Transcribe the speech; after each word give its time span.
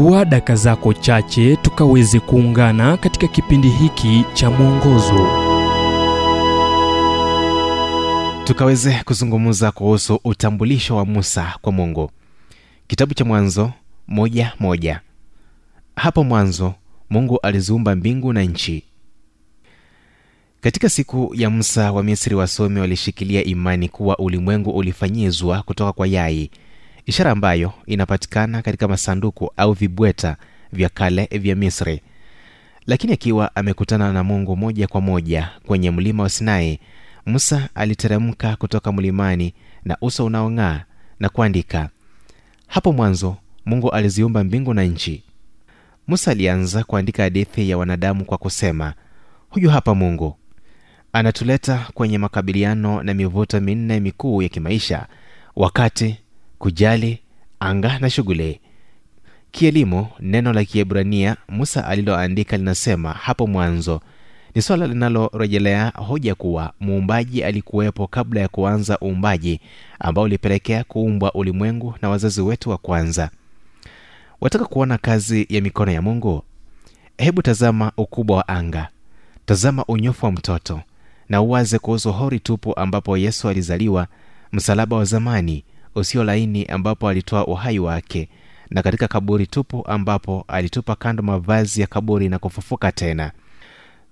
chukua 0.00 0.24
daka 0.24 0.56
zako 0.56 0.92
chache 0.94 1.56
tukaweze 1.56 2.20
kuungana 2.20 2.96
katika 2.96 3.28
kipindi 3.28 3.68
hiki 3.68 4.24
cha 4.34 4.50
mwongozo. 4.50 5.26
Tukaweze 8.44 9.02
kuzungumza 9.04 9.72
kuhusu 9.72 10.20
utambulisho 10.24 10.96
wa 10.96 11.04
musa 11.06 11.54
kwa 11.62 11.72
mungu. 11.72 12.10
Kitabu 12.86 13.14
cha 13.14 13.24
mwanzo 13.24 13.72
moja 14.08 14.52
moja. 14.60 15.00
Hapo 15.96 16.24
mwanzo 16.24 16.74
mungu 17.10 17.38
aliziumba 17.42 17.96
mbingu 17.96 18.32
na 18.32 18.42
nchi. 18.42 18.84
Katika 20.60 20.88
siku 20.88 21.32
ya 21.34 21.50
musa 21.50 21.92
wa 21.92 22.02
misri 22.02 22.34
wasomi 22.34 22.80
walishikilia 22.80 23.44
imani 23.44 23.88
kuwa 23.88 24.18
ulimwengu 24.18 24.70
ulifanyizwa 24.70 25.62
kutoka 25.62 25.92
kwa 25.92 26.06
yai 26.06 26.50
ishara 27.06 27.30
ambayo 27.30 27.72
inapatikana 27.86 28.62
katika 28.62 28.88
masanduku 28.88 29.52
au 29.56 29.72
vibweta 29.72 30.36
vya 30.72 30.88
kale 30.88 31.24
vya 31.32 31.56
misri. 31.56 32.00
Lakini 32.86 33.12
akiwa 33.12 33.56
amekutana 33.56 34.12
na 34.12 34.24
mungu 34.24 34.56
moja 34.56 34.86
kwa 34.88 35.00
moja 35.00 35.50
kwenye 35.66 35.90
mlima 35.90 36.22
wa 36.22 36.28
sinai 36.28 36.80
musa 37.26 37.68
aliteremka 37.74 38.56
kutoka 38.56 38.92
mlimani 38.92 39.54
na 39.84 39.96
uso 40.00 40.24
unaong'aa 40.24 40.84
na 41.20 41.28
kuandika 41.28 41.88
hapo 42.66 42.92
mwanzo 42.92 43.36
mungu 43.66 43.90
aliziumba 43.90 44.44
mbingu 44.44 44.74
na 44.74 44.84
nchi. 44.84 45.22
Musa 46.08 46.30
alianza 46.30 46.84
kuandika 46.84 47.22
hadithi 47.22 47.70
ya 47.70 47.78
wanadamu 47.78 48.24
kwa 48.24 48.38
kusema 48.38 48.94
huyu 49.50 49.70
hapa 49.70 49.94
mungu. 49.94 50.36
Anatuleta 51.12 51.86
kwenye 51.94 52.18
makabiliano 52.18 53.02
na 53.02 53.14
mivuto 53.14 53.60
minne 53.60 54.00
mikuu 54.00 54.42
ya 54.42 54.48
kimaisha 54.48 55.06
wakati 55.56 56.18
kujali 56.60 57.18
anga 57.60 57.98
na 57.98 58.10
shughuli. 58.10 58.60
Kielimu 59.50 60.06
neno 60.20 60.52
la 60.52 60.64
kiebrania 60.64 61.36
musa 61.48 61.86
aliloandika 61.86 62.56
linasema 62.56 63.12
hapo 63.12 63.46
mwanzo. 63.46 64.00
Ni 64.54 64.62
swala 64.62 64.86
linalorejelea 64.86 65.92
hoja 65.96 66.34
kuwa 66.34 66.72
muumbaji 66.80 67.44
alikuwepo 67.44 68.06
kabla 68.06 68.40
ya 68.40 68.48
kuanza 68.48 68.98
uumbaji 69.02 69.60
ambao 70.00 70.24
ulipelekea 70.24 70.84
kuumbwa 70.84 71.32
ulimwengu 71.34 71.94
na 72.02 72.08
wazazi 72.08 72.40
wetu 72.40 72.70
wa 72.70 72.78
kwanza. 72.78 73.30
Wataka 74.40 74.64
kuona 74.64 74.98
kazi 74.98 75.46
ya 75.48 75.60
mikono 75.60 75.92
ya 75.92 76.02
mungu? 76.02 76.42
Hebu 77.18 77.42
tazama 77.42 77.92
ukubwa 77.96 78.36
wa 78.36 78.48
anga. 78.48 78.88
Tazama 79.46 79.84
unyofu 79.84 80.26
wa 80.26 80.32
mtoto 80.32 80.80
na 81.28 81.40
uwaze 81.42 81.78
kuhusu 81.78 82.12
hori 82.12 82.40
tupu 82.40 82.76
ambapo 82.78 83.16
yesu 83.16 83.48
alizaliwa 83.48 84.06
msalaba 84.52 84.96
wa 84.96 85.04
zamani 85.04 85.64
usio 85.94 86.24
laini 86.24 86.64
ambapo 86.64 87.08
alitoa 87.08 87.46
uhai 87.46 87.78
wake 87.78 88.28
na 88.70 88.82
katika 88.82 89.08
kaburi 89.08 89.46
tupu 89.46 89.84
ambapo 89.88 90.44
alitupa 90.48 90.96
kando 90.96 91.22
mavazi 91.22 91.80
ya 91.80 91.86
kaburi 91.86 92.28
na 92.28 92.38
kufufuka 92.38 92.92
tena. 92.92 93.32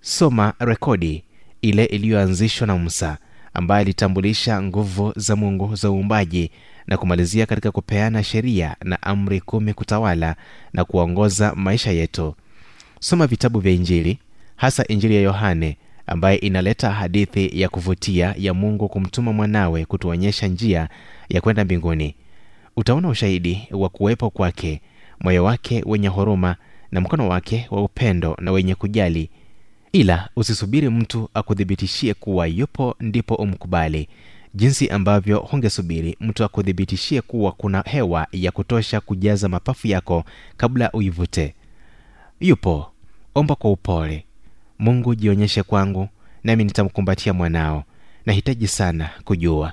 Soma 0.00 0.54
rekodi 0.58 1.24
ile 1.62 1.84
iliyoanzishwa 1.84 2.66
na 2.66 2.76
musa 2.78 3.18
ambaye 3.54 3.80
alitambulisha 3.80 4.62
nguvu 4.62 5.12
za 5.16 5.36
mungu 5.36 5.74
za 5.74 5.90
uumbaji 5.90 6.50
na 6.86 6.96
kumalizia 6.96 7.46
katika 7.46 7.70
kupeana 7.70 8.22
sheria 8.24 8.76
na 8.84 9.02
amri 9.02 9.40
kumi 9.40 9.74
kutawala 9.74 10.36
na 10.72 10.84
kuongoza 10.84 11.54
maisha 11.54 11.90
yetu. 11.90 12.34
Soma 13.00 13.26
vitabu 13.26 13.60
vya 13.60 13.72
injili 13.72 14.18
hasa 14.56 14.84
injili 14.86 15.14
ya 15.14 15.20
yohane 15.20 15.76
ambaye 16.08 16.36
inaleta 16.38 16.90
hadithi 16.90 17.60
ya 17.60 17.68
kuvutia 17.68 18.34
ya 18.38 18.54
mungu 18.54 18.88
kumtuma 18.88 19.32
mwanawe 19.32 19.84
kutuonyesha 19.84 20.46
njia 20.46 20.88
ya 21.28 21.40
kwenda 21.40 21.64
mbinguni. 21.64 22.14
Utaona 22.76 23.08
ushahidi 23.08 23.68
wa 23.70 23.88
kuwepo 23.88 24.30
kwake 24.30 24.80
moyo 25.20 25.44
wake 25.44 25.82
wenye 25.86 26.08
huruma 26.08 26.56
na 26.92 27.00
mkono 27.00 27.28
wake 27.28 27.66
wa 27.70 27.82
upendo 27.84 28.36
na 28.40 28.52
wenye 28.52 28.74
kujali. 28.74 29.30
Ila 29.92 30.28
usisubiri 30.36 30.88
mtu 30.88 31.28
akuthibitishie 31.34 32.14
kuwa 32.14 32.46
yupo 32.46 32.96
ndipo 33.00 33.34
umkubali. 33.34 34.08
Jinsi 34.54 34.88
ambavyo 34.88 35.38
hungesubiri 35.38 36.16
mtu 36.20 36.44
akuthibitishie 36.44 37.20
kuwa 37.22 37.52
kuna 37.52 37.82
hewa 37.86 38.26
ya 38.32 38.50
kutosha 38.50 39.00
kujaza 39.00 39.48
mapafu 39.48 39.86
yako 39.88 40.24
kabla 40.56 40.92
uivute. 40.92 41.54
Yupo 42.40 42.90
omba 43.34 43.54
kwa 43.54 43.70
upole 43.72 44.24
mungu 44.78 45.14
jionyeshe 45.14 45.62
kwangu 45.62 46.08
nami 46.44 46.64
nitamkumbatia 46.64 47.32
mwanao. 47.32 47.84
Nahitaji 48.26 48.68
sana 48.68 49.10
kujua. 49.24 49.72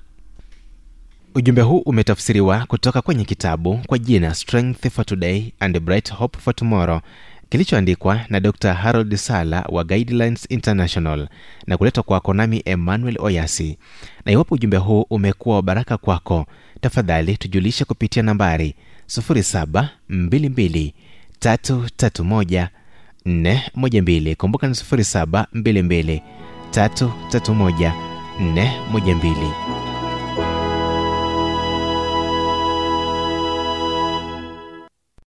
Ujumbe 1.36 1.62
huu 1.62 1.78
umetafsiriwa 1.80 2.66
kutoka 2.66 3.02
kwenye 3.02 3.26
kitabu 3.26 3.78
kwa 3.88 3.98
jina 3.98 4.34
strength 4.36 4.90
for 4.90 5.06
today 5.06 5.52
and 5.60 5.80
bright 5.80 6.14
hope 6.14 6.40
for 6.40 6.56
tomorrow 6.56 7.02
kilichoandikwa 7.50 8.22
na 8.30 8.40
dr 8.40 8.74
harold 8.74 9.16
sala 9.16 9.62
wa 9.70 9.84
guidelines 9.84 10.46
international 10.50 11.28
na 11.68 11.78
kuletwa 11.78 12.04
kwako 12.04 12.34
nami 12.34 12.62
emmanuel 12.66 13.18
oyasi. 13.20 13.78
Na 14.26 14.32
iwapo 14.32 14.56
ujumbe 14.56 14.78
huu 14.78 15.02
umekuwa 15.10 15.56
wa 15.56 15.62
baraka 15.62 15.98
kwako 15.98 16.46
tafadhali 16.82 17.38
tujulishe 17.38 17.86
kupitia 17.86 18.24
nambari 18.24 18.76
722 19.08 20.92
331 21.42 22.68
412 23.26 24.36
kumbuka 24.36 24.68
ni 24.68 24.74
722 24.74 26.22
331 26.72 27.92
412 28.40 29.95